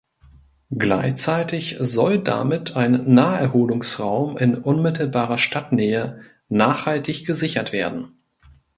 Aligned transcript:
Gleichzeitig 0.75 1.75
soll 1.79 2.17
damit 2.23 2.75
ein 2.75 3.13
Naherholungsraum 3.13 4.35
in 4.35 4.57
unmittelbarer 4.57 5.37
Stadtnähe 5.37 6.21
nachhaltig 6.49 7.23
gesichert 7.27 7.71
werden. 7.71 8.07